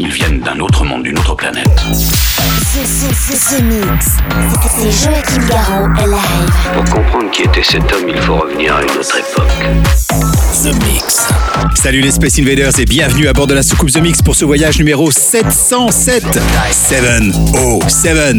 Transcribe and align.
Ils 0.00 0.10
viennent 0.10 0.40
d'un 0.40 0.60
autre 0.60 0.84
monde, 0.84 1.02
d'une 1.02 1.18
autre 1.18 1.34
planète. 1.34 1.66
Mix. 3.62 4.16
Joachim 5.02 5.46
Garraud 5.48 5.88
live. 6.06 6.50
Pour 6.74 6.84
comprendre 6.84 7.30
qui 7.32 7.42
était 7.42 7.62
cet 7.62 7.92
homme, 7.92 8.08
il 8.08 8.18
faut 8.18 8.36
revenir 8.36 8.76
à 8.76 8.82
une 8.82 8.90
autre 8.90 9.16
époque. 9.16 10.37
The 10.62 10.74
Mix. 10.88 11.28
Salut 11.74 12.00
les 12.00 12.10
Space 12.10 12.38
Invaders 12.40 12.72
et 12.80 12.84
bienvenue 12.84 13.28
à 13.28 13.32
bord 13.32 13.46
de 13.46 13.54
la 13.54 13.62
soucoupe 13.62 13.92
The 13.92 14.00
Mix 14.00 14.22
pour 14.22 14.34
ce 14.34 14.44
voyage 14.44 14.78
numéro 14.78 15.10
707. 15.10 16.24
707. 16.72 18.36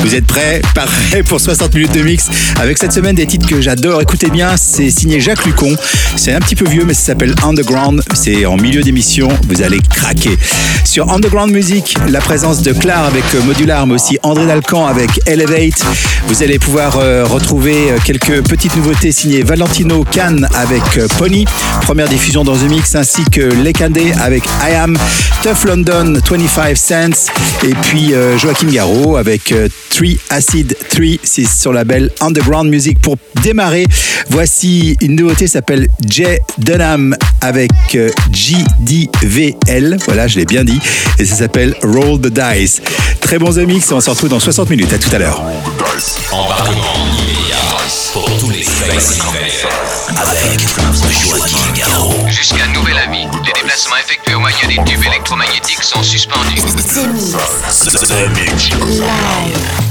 Vous 0.00 0.14
êtes 0.14 0.26
prêts? 0.26 0.60
Parfait 0.74 1.22
pour 1.22 1.40
60 1.40 1.74
minutes 1.74 1.92
de 1.92 2.02
mix 2.02 2.28
avec 2.60 2.76
cette 2.76 2.92
semaine 2.92 3.14
des 3.14 3.26
titres 3.26 3.48
que 3.48 3.60
j'adore. 3.62 4.02
Écoutez 4.02 4.28
bien, 4.28 4.56
c'est 4.58 4.90
signé 4.90 5.20
Jacques 5.20 5.46
Lucon. 5.46 5.74
C'est 6.16 6.34
un 6.34 6.40
petit 6.40 6.56
peu 6.56 6.66
vieux 6.68 6.84
mais 6.84 6.92
ça 6.92 7.06
s'appelle 7.06 7.34
Underground. 7.42 8.02
C'est 8.14 8.44
en 8.44 8.56
milieu 8.56 8.82
d'émission, 8.82 9.28
vous 9.48 9.62
allez 9.62 9.80
craquer. 9.80 10.36
Sur 10.84 11.10
Underground 11.10 11.52
Music, 11.52 11.96
la 12.08 12.20
présence 12.20 12.60
de 12.60 12.72
Clar 12.72 13.04
avec 13.04 13.24
Modular 13.46 13.86
mais 13.86 13.94
aussi 13.94 14.18
André 14.22 14.46
Dalcan 14.46 14.86
avec 14.86 15.08
Elevate. 15.26 15.84
Vous 16.26 16.42
allez 16.42 16.58
pouvoir 16.58 16.98
euh, 16.98 17.24
retrouver 17.24 17.92
euh, 17.92 17.98
quelques 18.04 18.46
petites 18.46 18.76
nouveautés 18.76 19.12
signées 19.12 19.42
Valentino 19.42 20.04
Khan 20.12 20.36
avec 20.54 20.82
euh, 20.98 21.06
Pony. 21.18 21.46
Première 21.82 22.08
diffusion 22.08 22.44
dans 22.44 22.56
The 22.56 22.68
Mix 22.68 22.94
ainsi 22.94 23.22
que 23.30 23.40
Lekande 23.40 23.98
avec 24.20 24.44
I 24.46 24.74
Am, 24.74 24.96
Tough 25.42 25.64
London 25.66 26.14
25 26.30 26.76
Cents 26.76 27.32
et 27.64 27.74
puis 27.82 28.14
euh, 28.14 28.38
Joachim 28.38 28.68
Garraud 28.68 29.16
avec 29.16 29.52
euh, 29.52 29.68
3 29.90 30.08
Acid 30.30 30.76
3, 30.90 31.04
c'est 31.22 31.46
sur 31.46 31.72
la 31.72 31.84
belle 31.84 32.10
Underground 32.20 32.70
Music. 32.70 33.00
Pour 33.00 33.16
démarrer, 33.42 33.86
voici 34.30 34.96
une 35.00 35.16
nouveauté 35.16 35.46
s'appelle 35.46 35.88
Jay 36.08 36.40
Dunham 36.58 37.16
avec 37.40 37.72
euh, 37.94 38.10
JDVL, 38.32 39.98
voilà 40.06 40.28
je 40.28 40.38
l'ai 40.38 40.46
bien 40.46 40.64
dit, 40.64 40.80
et 41.18 41.24
ça 41.24 41.34
s'appelle 41.34 41.74
Roll 41.82 42.20
the 42.20 42.32
Dice. 42.32 42.80
Très 43.20 43.38
bon 43.38 43.52
The 43.52 43.66
Mix, 43.66 43.90
on 43.92 44.00
se 44.00 44.10
retrouve 44.10 44.30
dans 44.30 44.40
60 44.40 44.70
minutes, 44.70 44.92
à 44.92 44.98
tout 44.98 45.10
à 45.14 45.18
l'heure. 45.18 45.42
Pour 48.12 48.24
tous 48.38 48.50
les 48.50 48.62
Space 48.62 49.20
avec 50.16 51.74
Garraud. 51.74 52.28
Jusqu'à 52.28 52.66
nouvel 52.68 52.98
avis, 52.98 53.24
les 53.44 53.52
déplacements 53.52 53.96
effectués 53.96 54.34
au 54.34 54.40
moyen 54.40 54.68
des 54.68 54.76
tubes 54.84 55.02
électromagnétiques 55.04 55.82
sont 55.82 56.02
suspendus. 56.02 56.60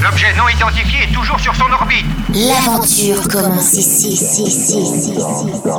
L'objet 0.02 0.33
non 0.38 0.47
identifié 0.49 1.03
est 1.03 1.14
toujours 1.14 1.39
sur 1.39 1.55
son 1.55 1.72
orbite. 1.72 2.05
L'aventure 2.33 3.27
commence 3.27 3.73
ici, 3.73 4.09
ici, 4.09 4.44
ici, 4.44 4.81
ici, 4.81 5.14
ici. 5.14 5.72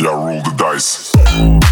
Yeah, 0.00 0.14
roll 0.14 0.42
the 0.42 0.52
dice. 0.56 1.71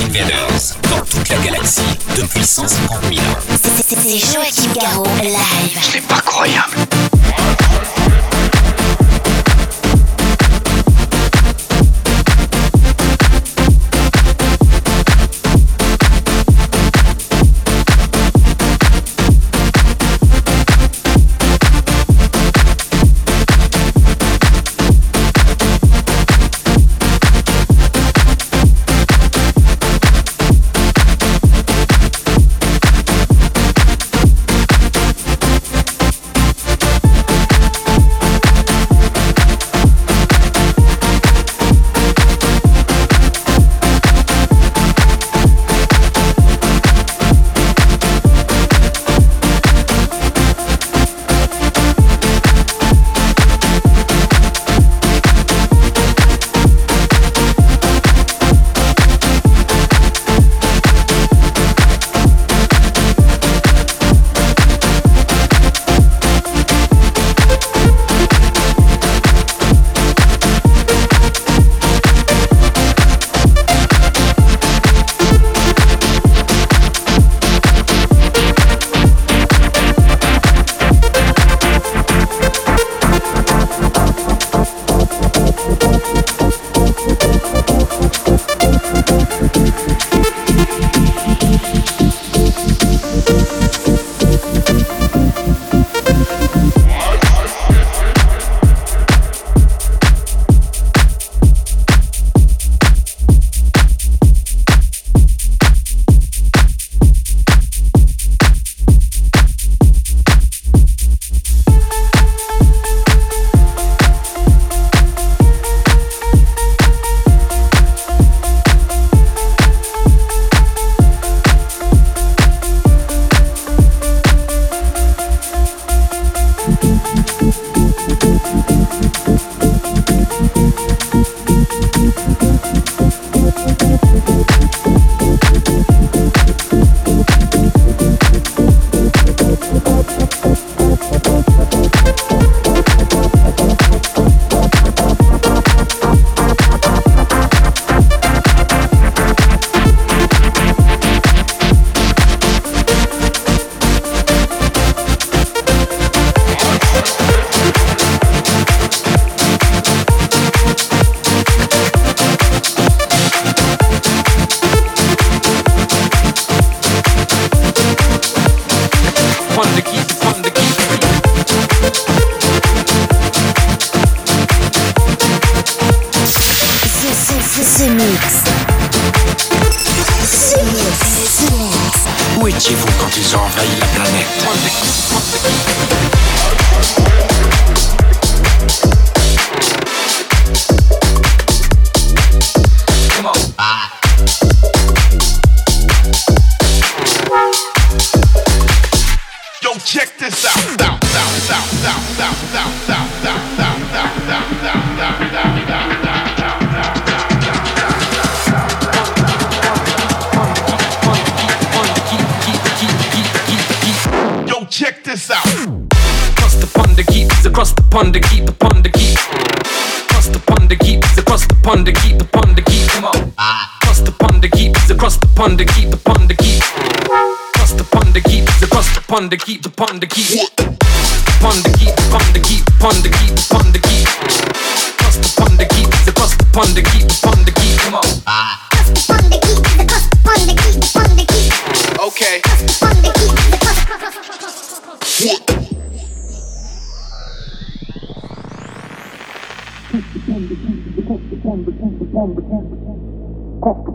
Invaders. 0.00 0.37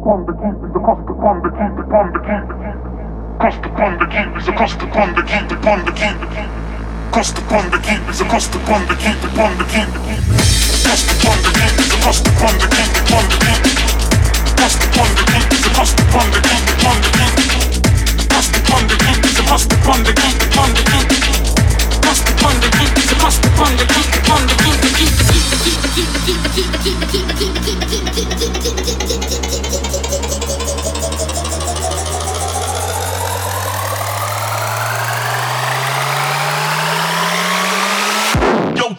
upon 0.03 0.25
the 0.25 0.33
is 0.36 0.75
a 0.75 0.79
cost 0.83 1.07
upon 1.07 1.39
the 1.39 1.48
the 1.48 1.63
deep 1.63 2.43
cost 3.39 3.63
upon 3.63 3.95
is 4.36 4.48
a 4.48 4.51
cost 4.51 4.83
upon 4.83 5.15
the 5.15 5.24
the 5.24 5.55
deep 5.55 6.43
cost 7.15 7.39
upon 7.39 7.63
is 8.12 8.19
a 8.19 8.25
cost 8.27 8.51
upon 8.51 8.83
the 8.83 8.95
the 9.00 9.07
deep 9.07 9.63
cost 10.83 11.07
upon 11.07 11.39
is 11.39 11.88
a 11.88 12.03
cost 12.03 12.27
upon 12.27 12.51
the 12.60 12.67
the 12.67 13.00
deep 13.63 13.88
cost 14.60 14.83
upon 14.83 15.07
is 15.07 15.63
a 15.63 15.72
cost 15.72 16.03
upon 16.03 16.27
the 16.27 16.41
the 16.43 16.51
deep 16.51 17.00
cost 18.27 18.51
upon 22.03 22.51
is 22.51 23.07
a 23.07 23.15
cost 23.15 23.45
upon 23.45 23.72
the 23.77 24.03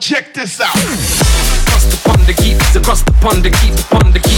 check 0.04 0.34
this 0.34 0.60
out. 0.60 0.76
Across 0.76 1.88
the 1.88 1.96
pond 2.04 2.28
to 2.28 2.34
keep, 2.36 2.60
across 2.76 3.00
the 3.08 3.16
pond 3.24 3.40
to 3.40 3.48
keep 3.48 3.72
the 3.72 3.88
pond 3.88 4.12
to 4.12 4.20
keep. 4.20 4.36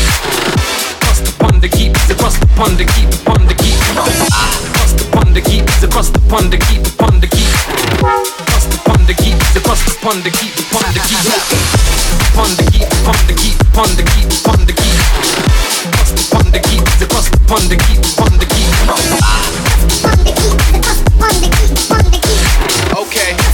Across 1.02 1.26
the 1.26 1.34
pond 1.42 1.58
to 1.58 1.66
keep, 1.66 1.90
across 2.06 2.38
the 2.38 2.46
pond 2.54 2.78
to 2.78 2.86
keep 2.94 3.10
the 3.10 3.18
pond 3.26 3.50
to 3.50 3.54
keep. 3.58 3.74
Across 3.74 4.94
the 4.94 5.10
pond 5.10 5.34
to 5.34 5.42
keep, 5.42 5.66
across 5.82 6.14
the 6.14 6.22
pond 6.30 6.54
to 6.54 6.58
keep 6.70 6.86
the 6.86 6.94
pond 6.94 7.18
to 7.18 7.26
keep. 7.26 7.50
Across 8.46 8.70
the 8.70 8.78
pond 8.86 9.10
to 9.10 9.14
keep, 9.18 9.34
across 9.58 9.82
the 9.82 9.90
pond 9.98 10.22
to 10.22 10.30
keep 10.38 10.54
the 10.54 10.62
pond 10.70 10.86
to 10.94 11.02
keep. 11.02 11.18
Pond 12.30 12.54
to 12.54 12.62
keep, 12.70 12.86
pond 13.02 13.26
to 13.26 13.34
keep, 13.34 13.58
pond 13.74 13.90
to 13.98 14.06
keep, 14.06 14.30
pond 14.46 14.62
to 14.70 14.74
keep. 14.78 15.02
Across 15.82 16.14
the 16.14 16.22
pond 16.30 16.54
to 16.54 16.62
keep, 16.62 16.86
across 17.02 17.26
the 17.26 17.42
pond 17.50 17.66
to 17.66 17.76
keep, 17.90 17.98
pond 18.14 18.38
to 18.38 18.46
keep. 18.54 18.70
Okay. 22.94 23.45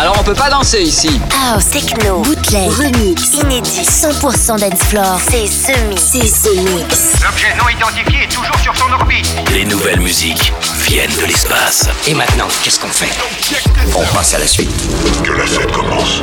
Alors 0.00 0.14
on 0.20 0.22
peut 0.22 0.32
pas 0.32 0.48
danser 0.48 0.82
ici. 0.82 1.20
House, 1.50 1.70
techno, 1.70 2.20
bootleg, 2.20 2.70
remix, 2.70 3.34
inédit, 3.34 3.82
100% 3.82 4.60
dance 4.60 4.84
floor. 4.84 5.18
C'est 5.28 5.48
ce 5.48 5.76
mix. 5.88 6.02
C'est 6.12 6.28
ce 6.28 6.54
mix. 6.56 7.20
L'objet 7.20 7.52
non 7.58 7.68
identifié 7.68 8.22
est 8.22 8.28
toujours 8.28 8.56
sur 8.60 8.76
son 8.76 8.92
orbite. 8.92 9.26
Les 9.50 9.64
nouvelles 9.64 9.98
musiques 9.98 10.52
viennent 10.86 11.16
de 11.16 11.26
l'espace. 11.26 11.88
Et 12.06 12.14
maintenant, 12.14 12.46
qu'est-ce 12.62 12.78
qu'on 12.78 12.86
fait? 12.86 13.10
On 13.96 14.04
passe 14.14 14.34
à 14.34 14.38
la 14.38 14.46
suite. 14.46 14.70
Que 15.24 15.32
la 15.32 15.46
fête 15.46 15.72
commence. 15.72 16.22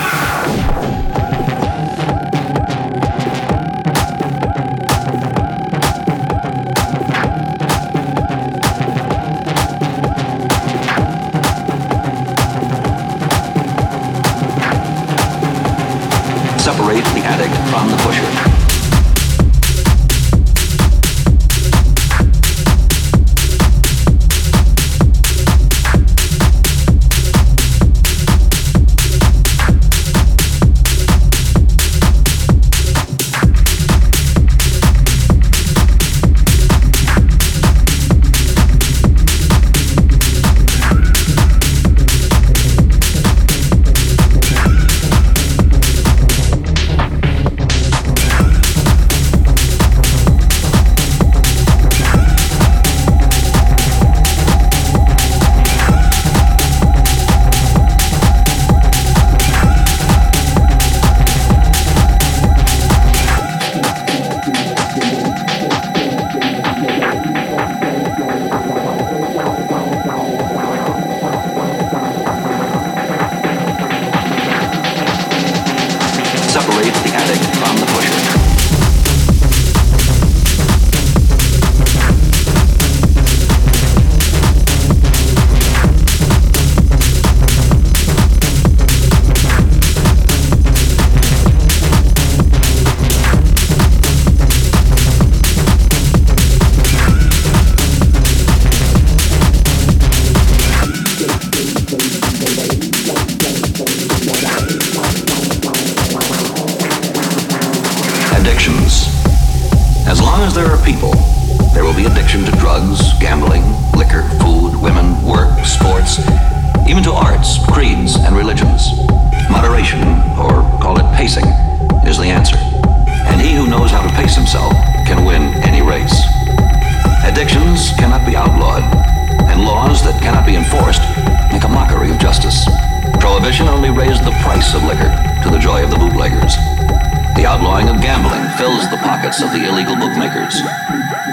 pockets 139.01 139.41
of 139.41 139.51
the 139.51 139.65
illegal 139.65 139.95
bookmakers. 139.95 140.61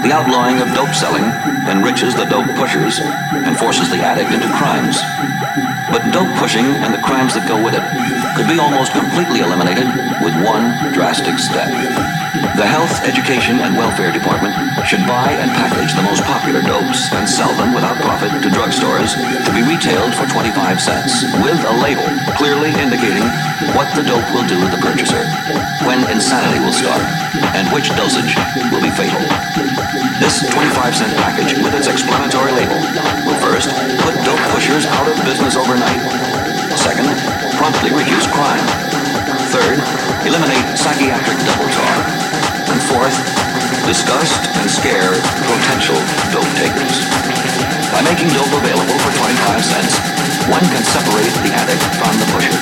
The 0.01 0.11
outlawing 0.11 0.59
of 0.61 0.73
dope 0.73 0.93
selling 0.93 1.23
enriches 1.69 2.15
the 2.15 2.25
dope 2.25 2.49
pushers 2.55 2.99
and 2.99 3.57
forces 3.57 3.89
the 3.89 4.01
addict 4.01 4.31
into 4.31 4.49
crimes. 4.57 4.97
But 5.91 6.11
dope 6.11 6.33
pushing 6.37 6.65
and 6.65 6.93
the 6.93 7.01
crimes 7.01 7.33
that 7.33 7.47
go 7.47 7.61
with 7.61 7.73
it 7.73 7.85
could 8.37 8.47
be 8.47 8.59
almost 8.59 8.93
completely 8.93 9.41
eliminated 9.41 9.87
with 10.21 10.33
one 10.45 10.93
drastic 10.93 11.37
step. 11.37 11.69
The 12.55 12.65
Health, 12.65 13.03
Education, 13.05 13.59
and 13.59 13.77
Welfare 13.77 14.11
Department 14.11 14.55
should 14.87 15.05
buy 15.05 15.31
and 15.37 15.51
package 15.51 15.93
the 15.93 16.01
most 16.01 16.23
popular 16.23 16.61
dopes 16.61 17.11
and 17.13 17.27
sell 17.27 17.53
them 17.55 17.73
without 17.73 17.99
profit 18.01 18.31
to 18.41 18.49
drugstores 18.49 19.13
to 19.45 19.51
be 19.53 19.61
retailed 19.61 20.15
for 20.15 20.25
25 20.25 20.81
cents 20.81 21.23
with 21.45 21.59
a 21.67 21.75
label 21.83 22.07
clearly 22.39 22.73
indicating 22.79 23.23
what 23.77 23.91
the 23.93 24.01
dope 24.01 24.25
will 24.33 24.47
do 24.47 24.57
to 24.59 24.69
the 24.71 24.81
purchaser, 24.81 25.23
when 25.85 26.01
insanity 26.09 26.57
will 26.63 26.73
start, 26.73 27.03
and 27.53 27.69
which 27.69 27.93
dosage 27.93 28.33
will 28.73 28.81
be 28.81 28.91
fatal. 28.91 29.21
This 30.17 30.41
25 30.49 30.95
cent 30.95 31.13
package 31.19 31.53
with 31.59 31.75
its 31.75 31.87
explanatory 31.87 32.51
label 32.51 32.79
will 33.27 33.39
first 33.43 33.69
put 34.01 34.15
dope 34.25 34.41
pushers 34.55 34.87
out 34.87 35.07
of 35.07 35.15
business 35.27 35.55
overnight. 35.59 36.01
Second, 36.73 37.07
promptly 37.59 37.91
reduce 37.91 38.25
crime. 38.27 38.63
Third, 39.53 39.79
eliminate 40.25 40.77
psychiatric 40.77 41.37
double 41.45 41.69
talk. 41.73 42.38
And 42.69 42.81
fourth, 42.85 43.17
disgust 43.89 44.45
and 44.61 44.69
scare 44.69 45.17
potential 45.49 45.97
dope 46.29 46.53
takers. 46.53 47.01
By 47.89 48.01
making 48.05 48.29
dope 48.29 48.53
available 48.53 48.97
for 49.01 49.11
25 49.17 49.65
cents, 49.65 49.97
one 50.45 50.61
can 50.69 50.83
separate 50.85 51.33
the 51.41 51.51
addict 51.57 51.81
from 51.97 52.13
the 52.21 52.29
pusher, 52.29 52.57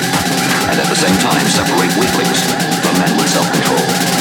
and 0.72 0.80
at 0.80 0.88
the 0.88 0.96
same 0.96 1.16
time 1.20 1.44
separate 1.52 1.92
weaklings 2.00 2.40
from 2.80 2.94
men 2.98 3.12
with 3.20 3.28
self-control. 3.28 4.17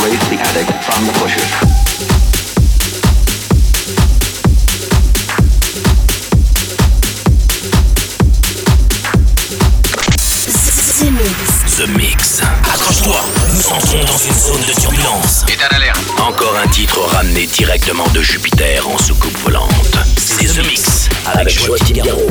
Separate 0.00 0.20
the 0.30 0.40
addict 0.40 0.72
from 0.82 1.06
the 1.06 1.12
pusher. 1.12 1.44
The 10.96 11.10
Mix. 11.10 11.76
The 11.76 11.86
Mix. 11.98 12.40
Accroche-toi, 12.72 13.20
nous 13.52 13.66
entrons 13.68 14.04
dans 14.04 14.16
une 14.16 14.32
zone 14.32 14.62
de 14.66 14.80
turbulence. 14.80 15.44
État 15.52 15.68
d'alerte. 15.68 16.00
Encore 16.18 16.56
un 16.64 16.68
titre 16.68 17.00
ramené 17.00 17.46
directement 17.46 18.08
de 18.14 18.22
Jupiter 18.22 18.88
en 18.88 18.96
soucoupe 18.96 19.36
volante. 19.44 19.98
C'est 20.16 20.46
The 20.46 20.66
Mix 20.66 21.10
avec 21.26 21.62
Joachim 21.62 21.92
Garraud. 21.92 22.30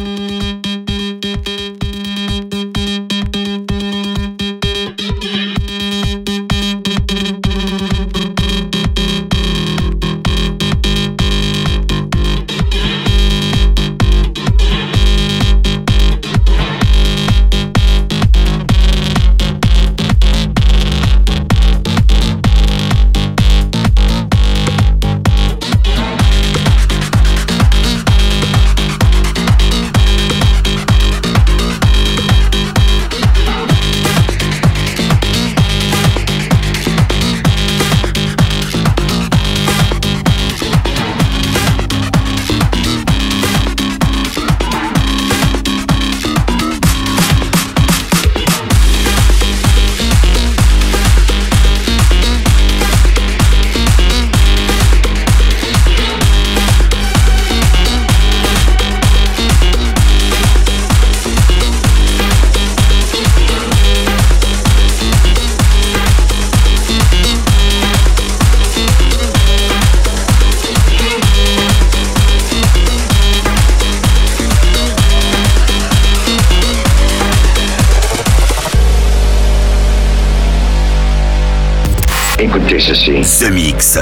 ceci. 82.81 83.21
The 83.21 83.49
Mix. 83.49 83.99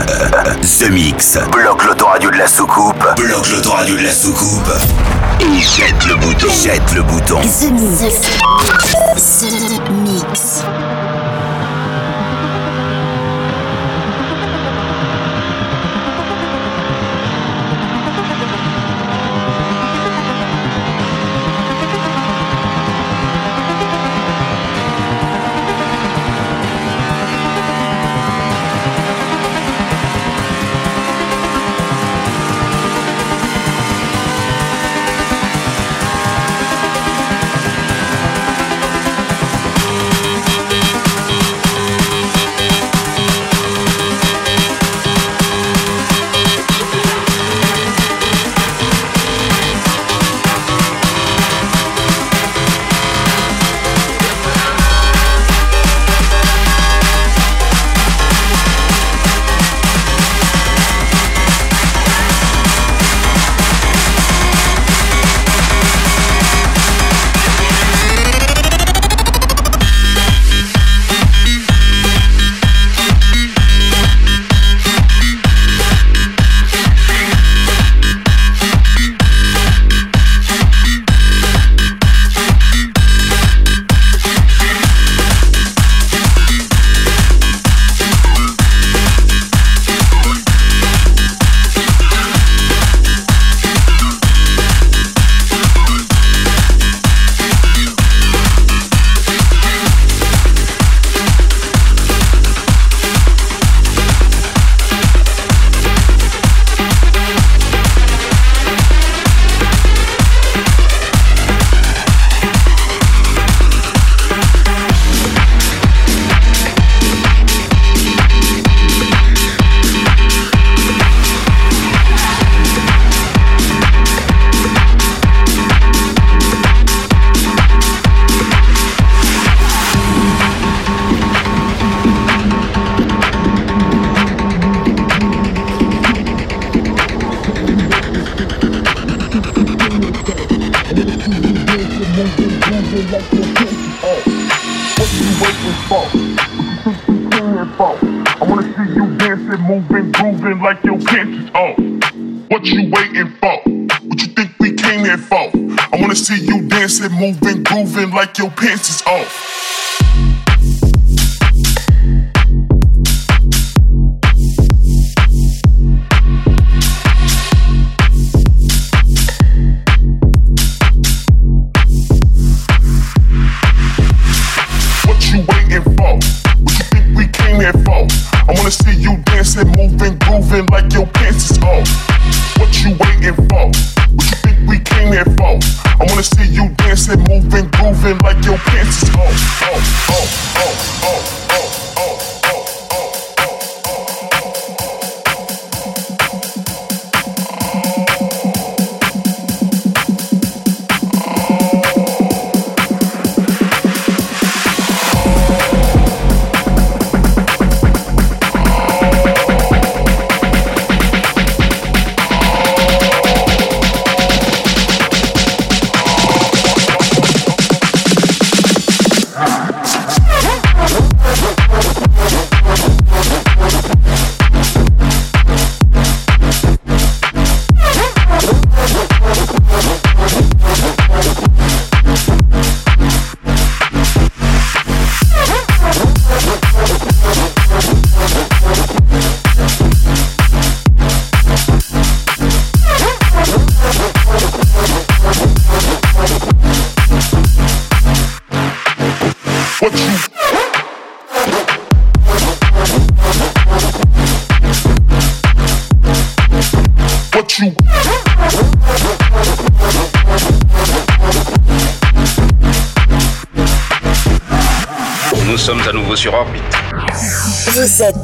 The 0.80 0.90
Mix. 0.90 1.38
Bloque 1.52 1.84
l'autoradio 1.84 2.32
de 2.32 2.38
la 2.38 2.48
soucoupe. 2.48 3.06
Bloque 3.18 3.50
l'autoradio 3.50 3.96
de 3.98 4.04
la 4.04 4.12
soucoupe. 4.12 4.72
Et 5.42 5.60
jette 5.60 6.06
le 6.08 6.16
bouton. 6.16 6.48
Jette 6.50 6.94
le 6.94 7.04
bouton. 7.04 7.40
Mix. 7.40 8.10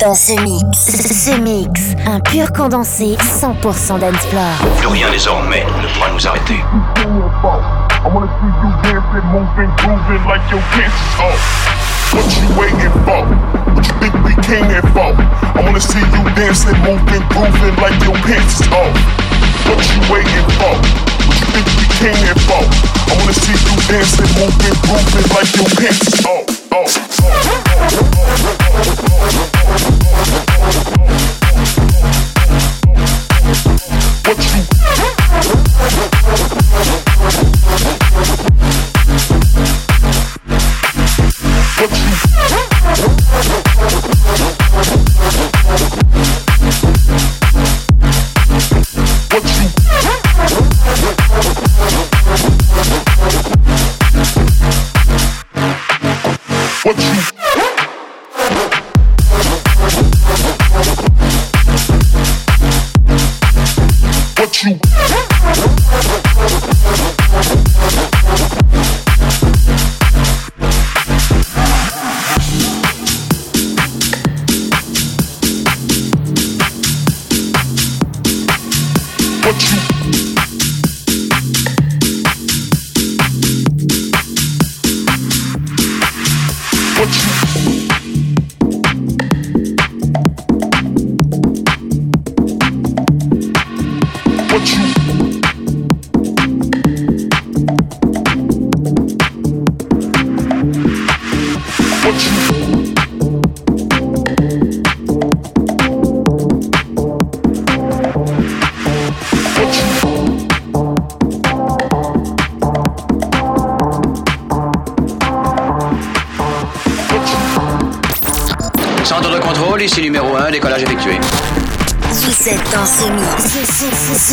Dans 0.05 0.13
ce 0.13 0.33
mix. 0.33 0.77
Ce 0.77 1.31
mix, 1.39 1.81
un 2.05 2.19
pur 2.19 2.53
condensé 2.53 3.17
100% 3.41 3.97
d'Ensplore. 3.97 4.61
Plus 4.77 4.87
rien 4.87 5.09
désormais 5.09 5.65
ne 5.81 5.87
pourra 5.93 6.11
nous 6.13 6.27
arrêter. 6.27 6.53
I 6.53 8.07
wanna 8.13 8.29
see 8.37 8.53
you 8.61 8.69
dancing, 8.85 9.25
moving, 9.33 9.71
grooving 9.81 10.23
like 10.29 10.45
your 10.51 10.61
pants 10.77 10.93
is 10.93 11.17
off. 11.17 11.41
What 12.13 12.21
you 12.37 12.45
waiting 12.53 12.93
for? 13.01 13.25
What 13.73 13.87
you 13.87 13.93
think 13.97 14.13
we 14.21 14.35
came 14.45 14.69
for? 14.93 15.09
I 15.57 15.63
wanna 15.65 15.79
see 15.79 15.97
you 15.97 16.21
dancing, 16.35 16.77
moving, 16.85 17.25
grooving 17.33 17.75
like 17.81 17.97
your 18.05 18.13
pants 18.21 18.61
is 18.61 18.67
off. 18.69 18.93
What 19.65 19.81
you 19.89 19.97
waiting 20.13 20.45
for? 20.61 20.75
What 21.25 21.33
you 21.33 21.47
think 21.49 21.65
we 21.81 21.85
came 21.97 22.35
for? 22.45 22.61
I 23.09 23.17
wanna 23.17 23.33
see 23.33 23.57
you 23.57 23.75
dancing, 23.89 24.29
moving, 24.37 24.75
grooving 24.85 25.27
like 25.33 25.49
your 25.57 25.69
pants 25.81 26.13
is 26.13 26.25
off. 26.27 26.34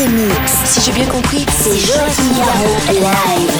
Mix. 0.01 0.53
Si 0.64 0.80
j'ai 0.80 0.93
bien 0.93 1.07
compris, 1.07 1.45
c'est 1.62 1.76
Joachim 1.76 2.32
Garraud 2.34 2.76
live. 2.88 3.51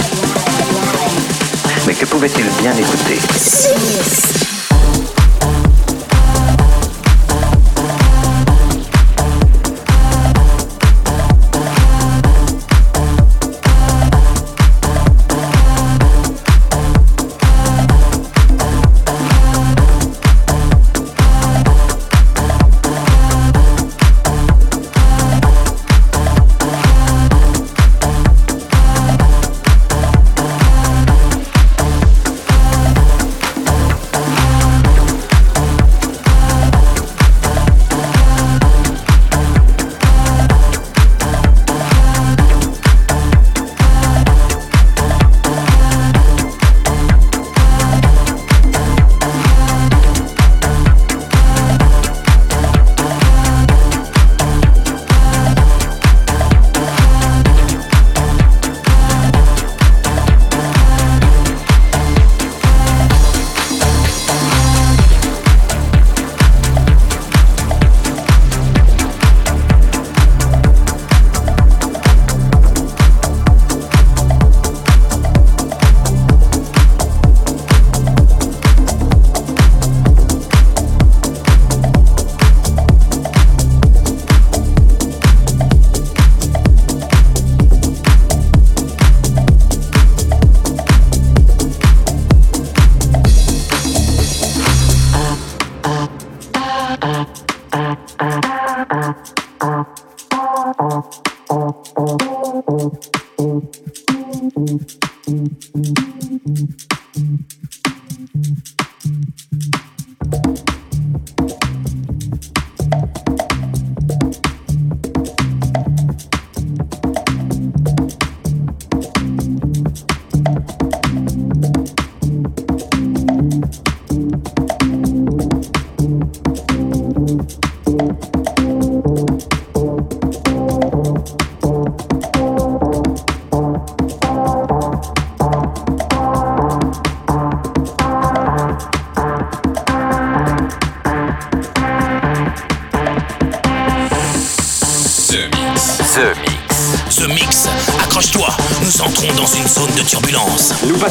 Mais 1.87 1.95
que 1.95 2.07
pouvait-il 2.07 2.49
bien 2.63 2.75
écouter? 2.75 3.19
Mix. 3.91 4.22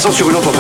passant 0.03 0.13
sur 0.13 0.29
une 0.31 0.35
autre 0.35 0.51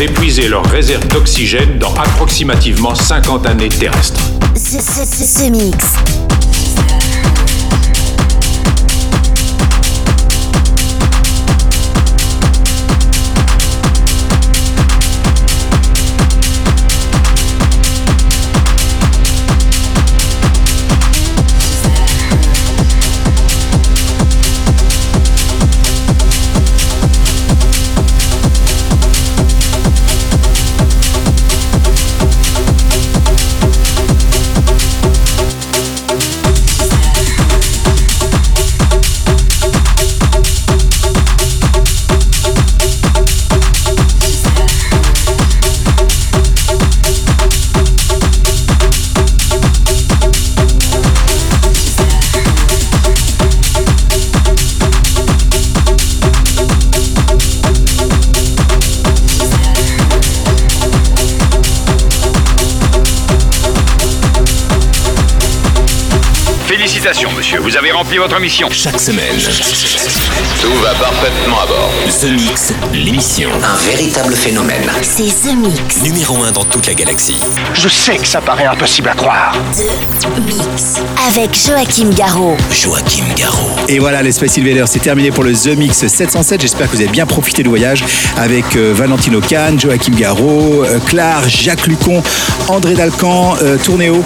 épuiser 0.00 0.48
leurs 0.48 0.64
réserves 0.66 1.06
d'oxygène 1.08 1.78
dans 1.78 1.92
approximativement 1.94 2.94
50 2.94 3.46
années 3.46 3.68
terrestres. 3.68 4.20
Ce 4.54 5.50
mix. 5.50 6.19
Vous 67.02 67.76
avez 67.78 67.92
rempli 67.92 68.18
votre 68.18 68.38
mission. 68.40 68.68
Chaque 68.70 69.00
semaine. 69.00 69.34
Tout 70.60 70.74
va 70.82 70.90
parfaitement 70.90 71.62
à 71.62 71.66
bord. 71.66 71.90
The 72.20 72.24
Mix, 72.24 72.74
l'émission. 72.92 73.48
Un 73.64 73.90
véritable 73.90 74.34
phénomène. 74.34 74.82
C'est 75.00 75.22
The 75.22 75.56
Mix. 75.56 76.02
Numéro 76.02 76.42
1 76.42 76.52
dans 76.52 76.64
toute 76.64 76.86
la 76.86 76.92
galaxie. 76.92 77.40
Je 77.72 77.88
sais 77.88 78.18
que 78.18 78.26
ça 78.26 78.42
paraît 78.42 78.66
impossible 78.66 79.08
à 79.08 79.14
croire. 79.14 79.56
The 80.20 80.26
Mix. 80.44 81.00
Avec 81.26 81.54
Joachim 81.54 82.10
Garraud. 82.10 82.58
Joachim 82.70 83.24
Garraud. 83.34 83.70
Et 83.88 83.98
voilà, 83.98 84.22
les 84.22 84.32
Space 84.32 84.58
Invaders, 84.58 84.86
c'est 84.86 84.98
terminé 84.98 85.30
pour 85.30 85.44
le 85.44 85.54
The 85.54 85.78
Mix 85.78 86.06
707. 86.06 86.60
J'espère 86.60 86.90
que 86.90 86.96
vous 86.96 87.02
avez 87.02 87.10
bien 87.10 87.24
profité 87.24 87.62
du 87.62 87.70
voyage 87.70 88.04
avec 88.36 88.76
euh, 88.76 88.92
Valentino 88.94 89.40
Kahn, 89.40 89.80
Joachim 89.80 90.12
Garraud, 90.16 90.84
euh, 90.84 90.98
Clar, 91.00 91.48
Jacques 91.48 91.86
Lucon, 91.86 92.22
André 92.68 92.92
Dalcan, 92.92 93.56
euh, 93.62 93.78
Tournéo. 93.78 94.22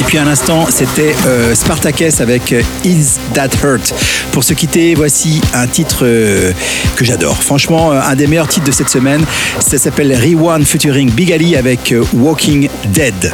Et 0.00 0.04
puis 0.04 0.18
à 0.18 0.24
l'instant, 0.24 0.66
c'était 0.70 1.14
euh, 1.26 1.54
Spartacus 1.54 2.20
avec 2.20 2.52
euh, 2.52 2.62
Is 2.84 3.18
That 3.32 3.50
Hurt. 3.62 3.94
Pour 4.32 4.42
se 4.42 4.52
quitter, 4.52 4.94
voici 4.94 5.40
un 5.52 5.66
titre 5.66 6.00
euh, 6.02 6.52
que 6.96 7.04
j'adore. 7.04 7.42
Franchement, 7.42 7.92
euh, 7.92 8.00
un 8.00 8.16
des 8.16 8.26
meilleurs 8.26 8.48
titres 8.48 8.66
de 8.66 8.72
cette 8.72 8.90
semaine. 8.90 9.24
Ça 9.60 9.78
s'appelle 9.78 10.12
Rewan 10.12 10.64
featuring 10.64 11.10
Big 11.10 11.32
Ali 11.32 11.56
avec 11.56 11.94
Walking 12.12 12.68
Dead. 12.86 13.32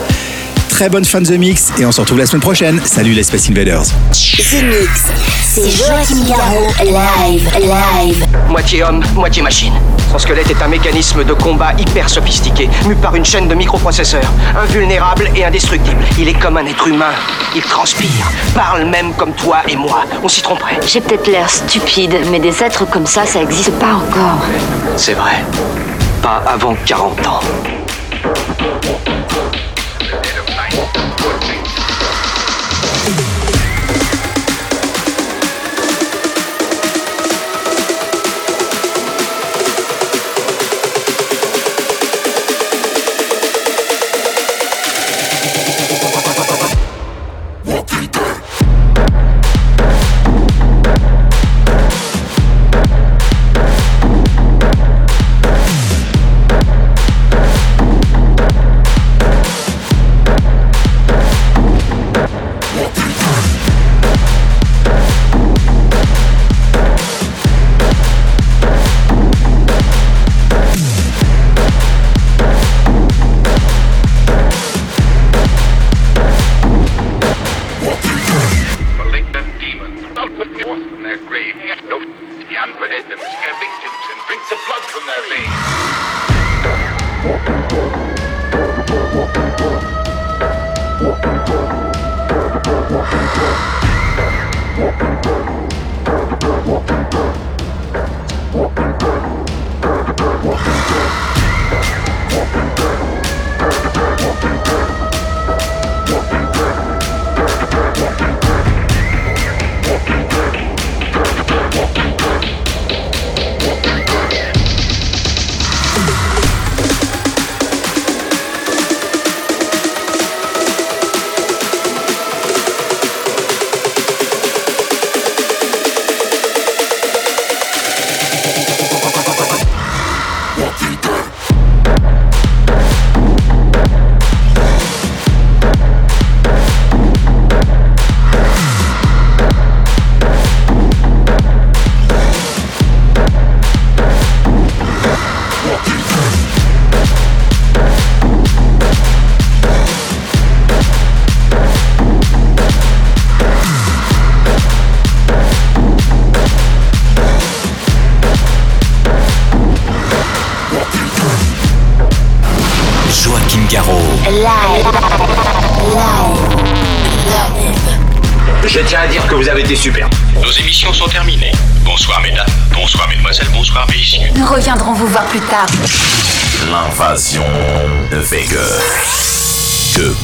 Très 0.71 0.89
bonne 0.89 1.05
fin 1.05 1.21
de 1.21 1.27
The 1.27 1.39
Mix 1.39 1.73
et 1.79 1.85
on 1.85 1.93
se 1.93 2.01
retrouve 2.01 2.19
la 2.19 2.27
semaine 2.27 2.41
prochaine. 2.41 2.81
Salut 2.85 3.13
les 3.13 3.23
Space 3.23 3.51
Invaders. 3.51 3.83
The 3.83 4.63
Mix, 4.63 5.05
c'est 5.43 5.69
Joachim 5.69 6.25
Garraud, 6.27 6.73
live, 6.83 7.51
live. 7.61 8.25
Moitié 8.49 8.83
homme, 8.83 9.03
moitié 9.15 9.43
machine. 9.43 9.75
Son 10.11 10.19
squelette 10.19 10.49
est 10.51 10.63
un 10.63 10.69
mécanisme 10.69 11.23
de 11.25 11.35
combat 11.35 11.73
hyper 11.79 12.09
sophistiqué, 12.09 12.71
mu 12.87 12.95
par 12.95 13.15
une 13.15 13.25
chaîne 13.25 13.47
de 13.47 13.55
microprocesseurs, 13.55 14.33
invulnérable 14.57 15.29
et 15.37 15.45
indestructible. 15.45 16.03
Il 16.19 16.29
est 16.29 16.39
comme 16.39 16.57
un 16.57 16.65
être 16.65 16.87
humain. 16.89 17.13
Il 17.55 17.63
transpire, 17.63 18.31
parle 18.55 18.87
même 18.87 19.13
comme 19.15 19.33
toi 19.35 19.59
et 19.69 19.77
moi. 19.77 20.05
On 20.23 20.29
s'y 20.29 20.41
tromperait. 20.41 20.79
J'ai 20.87 21.03
peut-être 21.03 21.27
l'air 21.27 21.51
stupide, 21.51 22.17
mais 22.31 22.39
des 22.39 22.63
êtres 22.63 22.87
comme 22.89 23.07
ça, 23.07 23.27
ça 23.27 23.43
existe 23.43 23.73
pas 23.73 23.95
encore. 23.95 24.47
C'est 24.97 25.15
vrai. 25.15 25.45
Pas 26.23 26.43
avant 26.47 26.75
40 26.87 27.27
ans. 27.27 27.41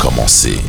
Commencer 0.06 0.60